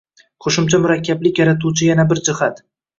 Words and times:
Qo‘shimcha 0.45 0.79
murakkablik 0.87 1.43
yaratuvchi 1.45 1.93
yana 1.95 2.11
bir 2.15 2.27
jihat 2.31 2.63